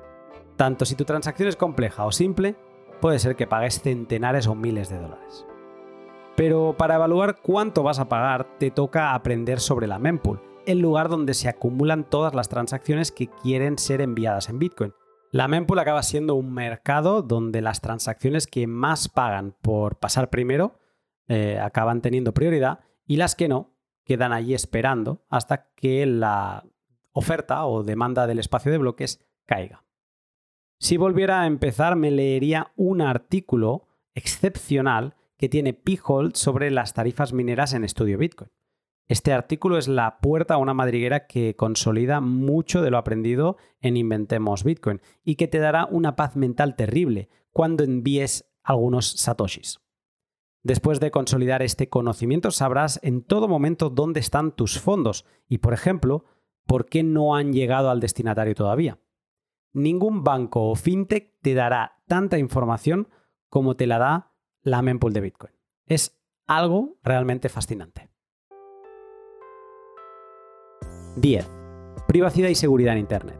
[0.57, 2.57] tanto si tu transacción es compleja o simple,
[3.03, 5.47] puede ser que pagues centenares o miles de dólares.
[6.37, 11.09] Pero para evaluar cuánto vas a pagar, te toca aprender sobre la mempool, el lugar
[11.09, 14.92] donde se acumulan todas las transacciones que quieren ser enviadas en Bitcoin
[15.37, 20.79] la mempool acaba siendo un mercado donde las transacciones que más pagan por pasar primero
[21.29, 26.64] eh, acaban teniendo prioridad y las que no quedan allí esperando hasta que la
[27.12, 29.85] oferta o demanda del espacio de bloques caiga.
[30.79, 37.33] Si volviera a empezar, me leería un artículo excepcional que tiene P-Hold sobre las tarifas
[37.33, 38.51] mineras en estudio Bitcoin.
[39.09, 43.96] Este artículo es la puerta a una madriguera que consolida mucho de lo aprendido en
[43.96, 49.81] Inventemos Bitcoin y que te dará una paz mental terrible cuando envíes algunos satoshis.
[50.64, 55.72] Después de consolidar este conocimiento sabrás en todo momento dónde están tus fondos y, por
[55.72, 56.25] ejemplo,
[56.66, 58.99] por qué no han llegado al destinatario todavía.
[59.72, 63.09] Ningún banco o fintech te dará tanta información
[63.49, 64.36] como te la da
[64.66, 65.52] la mempool de Bitcoin.
[65.87, 68.11] Es algo realmente fascinante.
[71.16, 71.48] 10.
[72.09, 73.38] Privacidad y seguridad en Internet.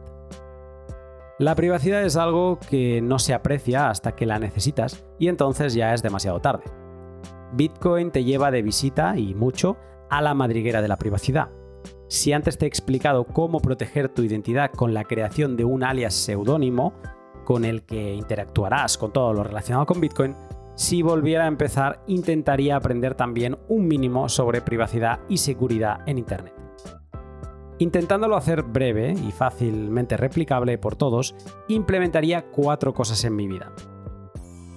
[1.37, 5.93] La privacidad es algo que no se aprecia hasta que la necesitas y entonces ya
[5.93, 6.63] es demasiado tarde.
[7.51, 9.75] Bitcoin te lleva de visita y mucho
[10.09, 11.49] a la madriguera de la privacidad.
[12.07, 16.13] Si antes te he explicado cómo proteger tu identidad con la creación de un alias
[16.13, 16.93] seudónimo
[17.43, 20.35] con el que interactuarás con todo lo relacionado con Bitcoin,
[20.77, 26.53] si volviera a empezar intentaría aprender también un mínimo sobre privacidad y seguridad en Internet.
[27.79, 31.35] Intentándolo hacer breve y fácilmente replicable por todos,
[31.67, 33.73] implementaría cuatro cosas en mi vida.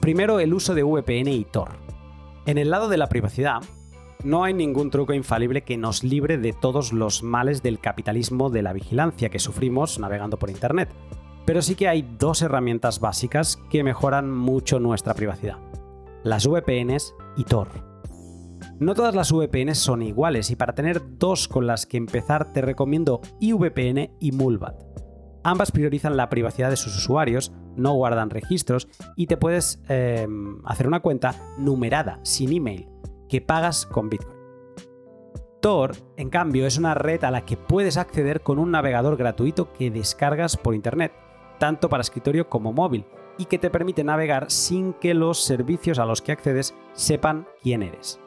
[0.01, 1.77] Primero, el uso de VPN y Tor.
[2.47, 3.61] En el lado de la privacidad,
[4.25, 8.63] no hay ningún truco infalible que nos libre de todos los males del capitalismo de
[8.63, 10.89] la vigilancia que sufrimos navegando por Internet,
[11.45, 15.59] pero sí que hay dos herramientas básicas que mejoran mucho nuestra privacidad.
[16.23, 17.69] Las VPNs y Tor.
[18.79, 22.61] No todas las VPNs son iguales y para tener dos con las que empezar te
[22.61, 24.83] recomiendo IVPN y Mulbat.
[25.43, 30.87] Ambas priorizan la privacidad de sus usuarios, no guardan registros y te puedes em, hacer
[30.87, 32.89] una cuenta numerada, sin email,
[33.29, 34.39] que pagas con Bitcoin.
[35.63, 39.73] Tor, en cambio, es una red a la que puedes acceder con un navegador gratuito
[39.73, 41.13] que descargas por Internet,
[41.59, 43.07] tanto para escritorio como móvil,
[43.41, 47.83] y que te permite navegar sin que los servicios a los que accedes sepan quién
[47.83, 48.21] eres.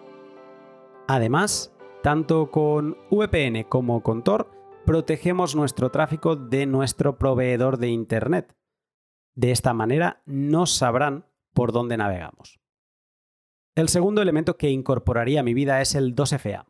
[1.08, 1.71] Además,
[2.02, 4.49] tanto con VPN como con Tor,
[4.88, 8.58] protegemos nuestro tráfico de nuestro proveedor de Internet.
[9.36, 12.60] De esta manera no sabrán por dónde navegamos.
[13.76, 16.65] El segundo elemento que incorporaría a mi vida es el 2FA.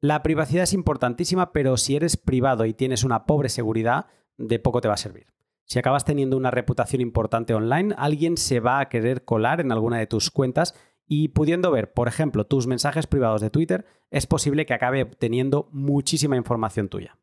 [0.00, 4.06] La privacidad es importantísima, pero si eres privado y tienes una pobre seguridad,
[4.38, 5.34] de poco te va a servir.
[5.66, 9.98] Si acabas teniendo una reputación importante online, alguien se va a querer colar en alguna
[9.98, 10.74] de tus cuentas
[11.06, 15.68] y pudiendo ver, por ejemplo, tus mensajes privados de Twitter, es posible que acabe obteniendo
[15.72, 17.18] muchísima información tuya.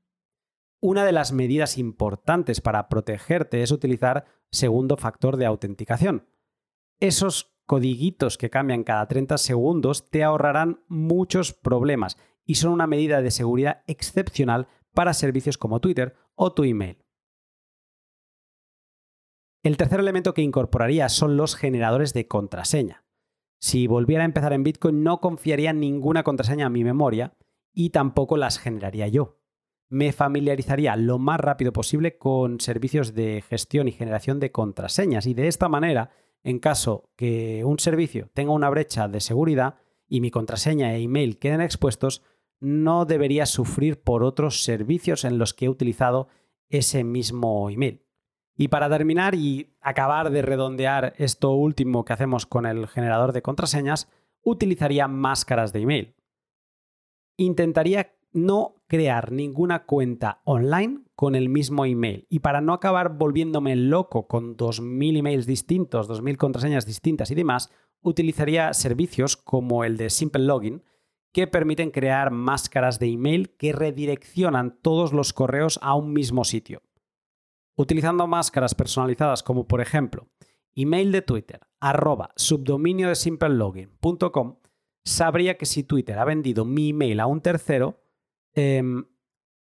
[0.80, 6.28] Una de las medidas importantes para protegerte es utilizar segundo factor de autenticación.
[7.00, 13.22] Esos codiguitos que cambian cada 30 segundos te ahorrarán muchos problemas y son una medida
[13.22, 17.01] de seguridad excepcional para servicios como Twitter o tu email.
[19.64, 23.06] El tercer elemento que incorporaría son los generadores de contraseña.
[23.60, 27.38] Si volviera a empezar en Bitcoin no confiaría ninguna contraseña a mi memoria
[27.72, 29.38] y tampoco las generaría yo.
[29.88, 35.36] Me familiarizaría lo más rápido posible con servicios de gestión y generación de contraseñas y
[35.36, 36.10] de esta manera,
[36.42, 39.76] en caso que un servicio tenga una brecha de seguridad
[40.08, 42.24] y mi contraseña e email queden expuestos,
[42.60, 46.30] no debería sufrir por otros servicios en los que he utilizado
[46.70, 48.02] ese mismo email.
[48.56, 53.42] Y para terminar y acabar de redondear esto último que hacemos con el generador de
[53.42, 54.10] contraseñas,
[54.44, 56.16] utilizaría máscaras de email.
[57.38, 62.26] Intentaría no crear ninguna cuenta online con el mismo email.
[62.30, 67.72] Y para no acabar volviéndome loco con 2.000 emails distintos, 2.000 contraseñas distintas y demás,
[68.02, 70.84] utilizaría servicios como el de Simple Login,
[71.32, 76.82] que permiten crear máscaras de email que redireccionan todos los correos a un mismo sitio.
[77.82, 80.28] Utilizando máscaras personalizadas como por ejemplo
[80.76, 84.60] email de Twitter, arroba subdominio de simplelogin.com,
[85.04, 88.04] sabría que si Twitter ha vendido mi email a un tercero,
[88.54, 89.06] em,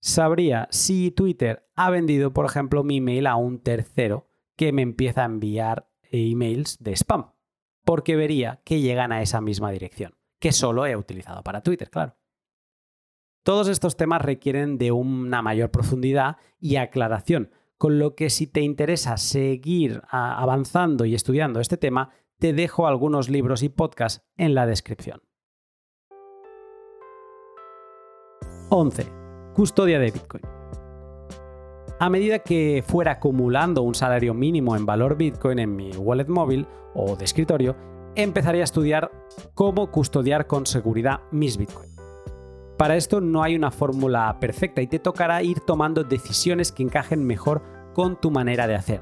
[0.01, 5.21] sabría si Twitter ha vendido, por ejemplo, mi email a un tercero que me empieza
[5.21, 7.33] a enviar emails de spam,
[7.85, 12.17] porque vería que llegan a esa misma dirección, que solo he utilizado para Twitter, claro.
[13.43, 18.61] Todos estos temas requieren de una mayor profundidad y aclaración, con lo que si te
[18.61, 24.65] interesa seguir avanzando y estudiando este tema, te dejo algunos libros y podcasts en la
[24.65, 25.21] descripción.
[28.69, 29.07] 11.
[29.55, 30.43] Custodia de Bitcoin.
[32.01, 36.67] A medida que fuera acumulando un salario mínimo en valor Bitcoin en mi wallet móvil
[36.93, 37.77] o de escritorio,
[38.15, 39.09] empezaría a estudiar
[39.53, 41.98] cómo custodiar con seguridad mis Bitcoin.
[42.79, 47.25] Para esto no hay una fórmula perfecta y te tocará ir tomando decisiones que encajen
[47.25, 47.61] mejor
[47.93, 49.01] con tu manera de hacer.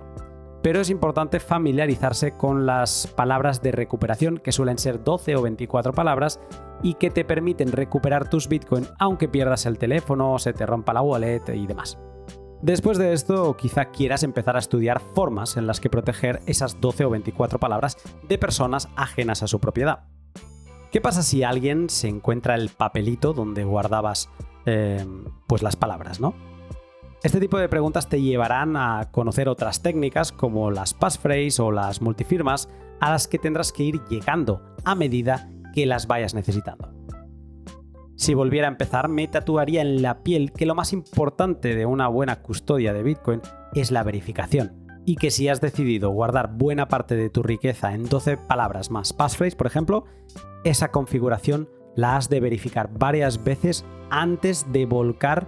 [0.64, 5.94] Pero es importante familiarizarse con las palabras de recuperación, que suelen ser 12 o 24
[5.94, 6.40] palabras,
[6.82, 11.04] y que te permiten recuperar tus Bitcoin aunque pierdas el teléfono, se te rompa la
[11.04, 12.00] wallet y demás.
[12.64, 17.06] Después de esto, quizá quieras empezar a estudiar formas en las que proteger esas 12
[17.06, 17.96] o 24 palabras
[18.28, 20.17] de personas ajenas a su propiedad.
[20.92, 24.30] ¿Qué pasa si alguien se encuentra el papelito donde guardabas
[24.66, 25.06] eh,
[25.46, 26.34] pues las palabras, ¿no?
[27.24, 32.02] Este tipo de preguntas te llevarán a conocer otras técnicas como las passphrase o las
[32.02, 32.70] multifirmas
[33.02, 36.94] a las que tendrás que ir llegando a medida que las vayas necesitando.
[38.16, 42.08] Si volviera a empezar, me tatuaría en la piel que lo más importante de una
[42.08, 43.42] buena custodia de Bitcoin
[43.74, 48.10] es la verificación y que si has decidido guardar buena parte de tu riqueza en
[48.10, 50.04] 12 palabras más passphrase, por ejemplo,
[50.66, 55.48] esa configuración la has de verificar varias veces antes de volcar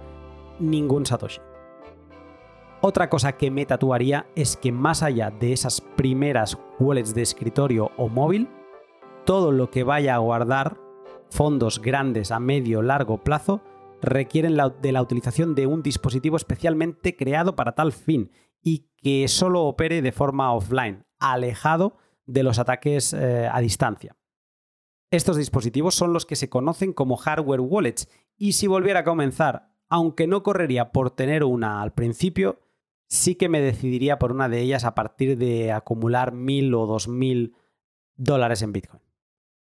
[0.58, 1.42] ningún Satoshi.
[2.80, 7.90] Otra cosa que me tatuaría es que más allá de esas primeras wallets de escritorio
[7.98, 8.48] o móvil,
[9.26, 10.78] todo lo que vaya a guardar
[11.28, 13.60] fondos grandes a medio largo plazo
[14.00, 18.30] requieren de la utilización de un dispositivo especialmente creado para tal fin
[18.62, 21.96] y que solo opere de forma offline, alejado
[22.26, 24.16] de los ataques eh, a distancia.
[25.10, 29.72] Estos dispositivos son los que se conocen como hardware wallets y si volviera a comenzar,
[29.88, 32.60] aunque no correría por tener una al principio,
[33.08, 37.08] sí que me decidiría por una de ellas a partir de acumular mil o dos
[37.08, 37.56] mil
[38.14, 39.02] dólares en Bitcoin.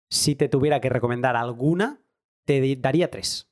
[0.10, 2.02] Si te tuviera que recomendar alguna,
[2.46, 3.50] te daría tres.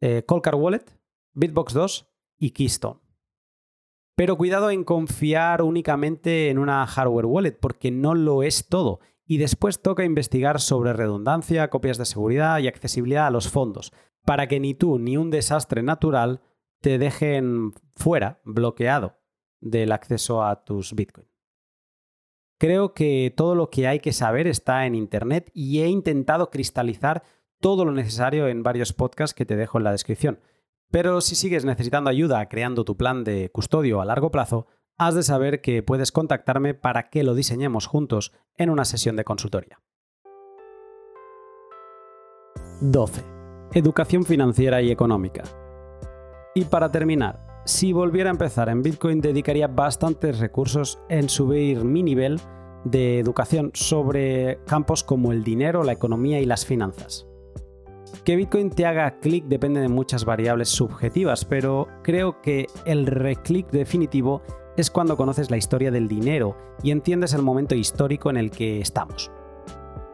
[0.00, 0.98] Eh, Wallet,
[1.34, 3.01] Bitbox 2 y Keystone.
[4.14, 9.00] Pero cuidado en confiar únicamente en una hardware wallet, porque no lo es todo.
[9.24, 13.92] Y después toca investigar sobre redundancia, copias de seguridad y accesibilidad a los fondos,
[14.24, 16.42] para que ni tú ni un desastre natural
[16.80, 19.16] te dejen fuera, bloqueado
[19.60, 21.28] del acceso a tus Bitcoin.
[22.58, 27.22] Creo que todo lo que hay que saber está en Internet y he intentado cristalizar
[27.60, 30.40] todo lo necesario en varios podcasts que te dejo en la descripción.
[30.92, 34.66] Pero si sigues necesitando ayuda creando tu plan de custodio a largo plazo,
[34.98, 39.24] has de saber que puedes contactarme para que lo diseñemos juntos en una sesión de
[39.24, 39.80] consultoría.
[42.82, 43.22] 12.
[43.72, 45.44] Educación financiera y económica.
[46.54, 52.02] Y para terminar, si volviera a empezar en Bitcoin dedicaría bastantes recursos en subir mi
[52.02, 52.38] nivel
[52.84, 57.31] de educación sobre campos como el dinero, la economía y las finanzas.
[58.24, 63.70] Que Bitcoin te haga clic depende de muchas variables subjetivas, pero creo que el reclick
[63.70, 64.42] definitivo
[64.76, 68.80] es cuando conoces la historia del dinero y entiendes el momento histórico en el que
[68.80, 69.32] estamos.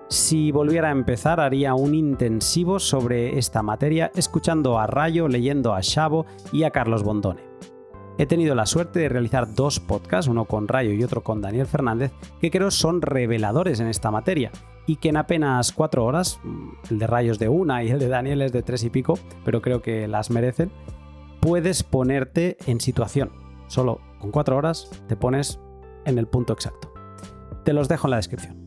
[0.09, 5.81] Si volviera a empezar, haría un intensivo sobre esta materia, escuchando a Rayo, leyendo a
[5.83, 7.43] Shavo y a Carlos Bondone.
[8.17, 11.67] He tenido la suerte de realizar dos podcasts, uno con Rayo y otro con Daniel
[11.67, 12.11] Fernández,
[12.41, 14.51] que creo son reveladores en esta materia
[14.89, 18.09] y que en apenas cuatro horas, mm, el de Rayos de una y el de
[18.09, 20.73] Daniel es de tres y pico, pero creo que las merecen,
[21.41, 23.31] puedes ponerte en situación.
[23.67, 25.61] Solo con cuatro horas te pones
[26.07, 26.91] en el punto exacto.
[27.67, 28.65] Te los dejo en la descripción.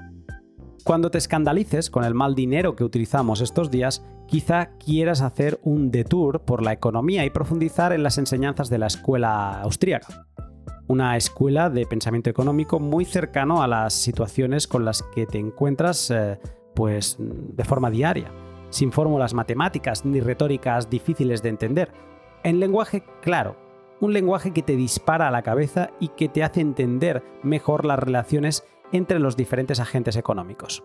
[0.84, 5.90] Cuando te escandalices con el mal dinero que utilizamos estos días, quizá quieras hacer un
[5.90, 10.28] detour por la economía y profundizar en las enseñanzas de la escuela austríaca.
[10.92, 16.12] Una escuela de pensamiento económico muy cercano a las situaciones con las que te encuentras
[16.12, 16.38] eh,
[16.76, 18.30] pues, de forma diaria,
[18.72, 21.94] sin fórmulas matemáticas ni retóricas difíciles de entender,
[22.44, 23.56] en lenguaje claro,
[24.02, 27.98] un lenguaje que te dispara a la cabeza y que te hace entender mejor las
[27.98, 30.84] relaciones entre los diferentes agentes económicos.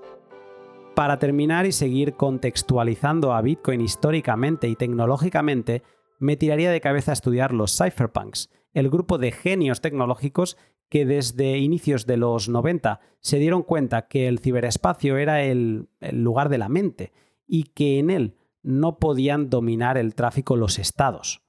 [0.94, 5.82] Para terminar y seguir contextualizando a Bitcoin históricamente y tecnológicamente,
[6.20, 10.58] me tiraría de cabeza a estudiar los cypherpunks, el grupo de genios tecnológicos
[10.90, 16.50] que desde inicios de los 90 se dieron cuenta que el ciberespacio era el, lugar
[16.50, 17.14] de la mente
[17.46, 21.40] y que en él no podían dominar el tráfico los estados.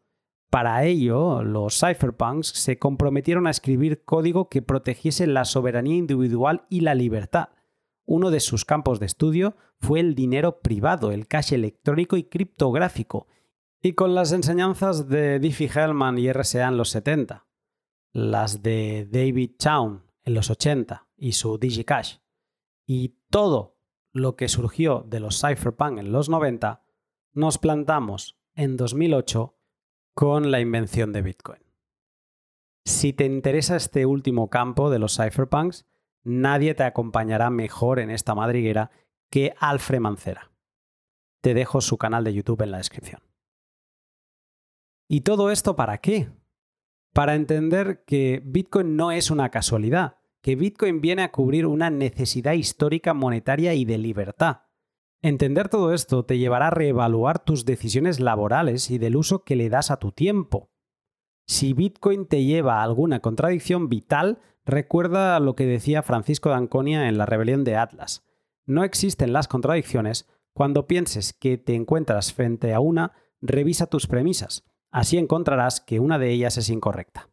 [0.49, 6.79] Para ello, los cypherpunks se comprometieron a escribir código que protegiese la soberanía individual y
[6.79, 7.49] la libertad.
[8.05, 13.27] Uno de sus campos de estudio fue el dinero privado, el cash electrónico y criptográfico,
[13.81, 17.47] y con las enseñanzas de Diffie-Hellman y RSA en los 70,
[18.13, 22.17] las de David Chaum en los 80 y su DigiCash,
[22.85, 23.77] y todo
[24.13, 26.83] lo que surgió de los cypherpunks en los 90,
[27.33, 29.55] nos plantamos en 2008
[30.13, 31.61] con la invención de Bitcoin.
[32.85, 35.85] Si te interesa este último campo de los cypherpunks,
[36.23, 38.89] nadie te acompañará mejor en esta madriguera
[39.29, 40.51] que Alfred Mancera.
[41.41, 43.21] Te dejo su canal de YouTube en la descripción.
[45.07, 46.29] ¿Y todo esto para qué?
[47.13, 52.53] Para entender que Bitcoin no es una casualidad, que Bitcoin viene a cubrir una necesidad
[52.53, 54.61] histórica monetaria y de libertad.
[55.21, 59.69] Entender todo esto te llevará a reevaluar tus decisiones laborales y del uso que le
[59.69, 60.69] das a tu tiempo.
[61.47, 67.07] Si Bitcoin te lleva a alguna contradicción vital, recuerda lo que decía Francisco de Anconia
[67.07, 68.25] en la rebelión de Atlas.
[68.65, 70.27] No existen las contradicciones.
[70.53, 74.65] Cuando pienses que te encuentras frente a una, revisa tus premisas.
[74.91, 77.29] Así encontrarás que una de ellas es incorrecta.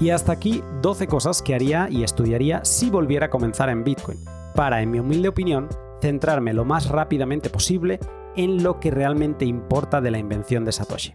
[0.00, 4.18] Y hasta aquí 12 cosas que haría y estudiaría si volviera a comenzar en Bitcoin
[4.54, 5.68] para, en mi humilde opinión,
[6.00, 7.98] centrarme lo más rápidamente posible
[8.36, 11.14] en lo que realmente importa de la invención de Satoshi.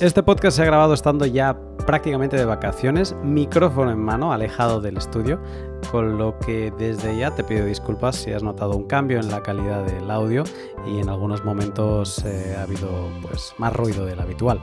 [0.00, 4.96] Este podcast se ha grabado estando ya prácticamente de vacaciones, micrófono en mano, alejado del
[4.96, 5.38] estudio,
[5.90, 9.42] con lo que desde ya te pido disculpas si has notado un cambio en la
[9.42, 10.44] calidad del audio
[10.86, 12.88] y en algunos momentos eh, ha habido
[13.20, 14.58] pues, más ruido del habitual.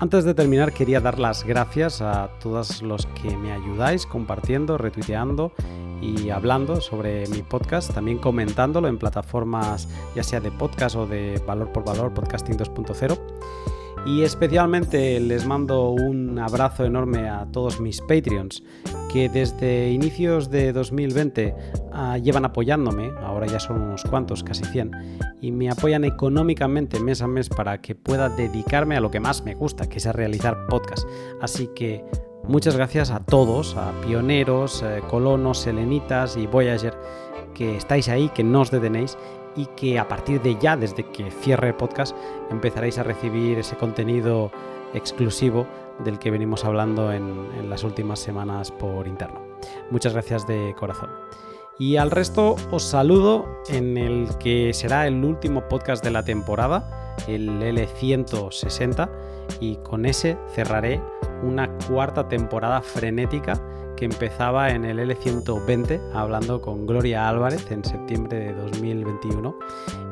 [0.00, 5.52] Antes de terminar quería dar las gracias a todos los que me ayudáis compartiendo, retuiteando
[6.02, 11.40] y hablando sobre mi podcast, también comentándolo en plataformas ya sea de podcast o de
[11.46, 13.37] valor por valor, podcasting 2.0
[14.08, 18.62] y especialmente les mando un abrazo enorme a todos mis Patreons
[19.12, 21.54] que desde inicios de 2020
[21.92, 27.20] ah, llevan apoyándome, ahora ya son unos cuantos, casi 100, y me apoyan económicamente mes
[27.20, 30.12] a mes para que pueda dedicarme a lo que más me gusta, que es a
[30.12, 31.06] realizar podcast.
[31.42, 32.02] Así que
[32.44, 36.94] muchas gracias a todos, a pioneros, eh, colonos, selenitas y Voyager,
[37.54, 39.18] que estáis ahí, que no os detenéis
[39.58, 42.16] y que a partir de ya, desde que cierre el podcast,
[42.48, 44.52] empezaréis a recibir ese contenido
[44.94, 45.66] exclusivo
[45.98, 49.42] del que venimos hablando en, las últimas semanas por interno.
[49.90, 51.10] Muchas gracias de corazón.
[51.76, 57.16] Y al resto os saludo en el que será el último podcast de la temporada,
[57.26, 59.10] el L160,
[59.58, 61.00] y con ese cerraré
[61.42, 63.60] una cuarta temporada frenética
[63.98, 69.58] que empezaba en el L120 hablando con Gloria Álvarez en septiembre de 2021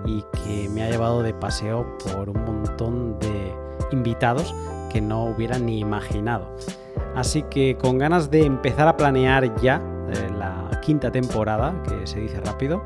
[0.07, 3.55] y que me ha llevado de paseo por un montón de
[3.93, 4.53] invitados
[4.91, 6.53] que no hubiera ni imaginado.
[7.14, 12.18] Así que con ganas de empezar a planear ya eh, la quinta temporada, que se
[12.18, 12.82] dice rápido,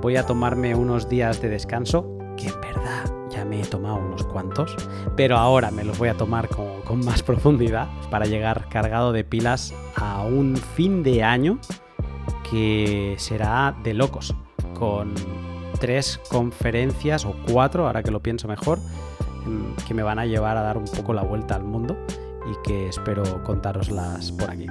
[0.00, 2.11] voy a tomarme unos días de descanso,
[3.52, 4.74] me he tomado unos cuantos,
[5.14, 9.24] pero ahora me los voy a tomar con, con más profundidad para llegar cargado de
[9.24, 11.58] pilas a un fin de año
[12.50, 14.34] que será de locos,
[14.78, 15.12] con
[15.80, 18.78] tres conferencias o cuatro, ahora que lo pienso mejor,
[19.86, 21.94] que me van a llevar a dar un poco la vuelta al mundo
[22.50, 24.66] y que espero contaroslas por aquí.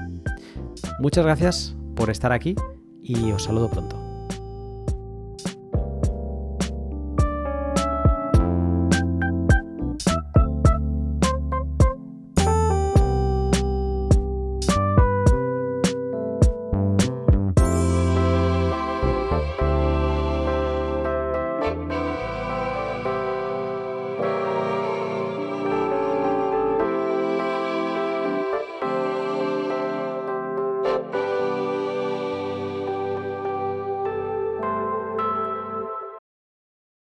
[1.00, 2.56] Muchas gracias por estar aquí
[3.04, 4.11] y os saludo pronto.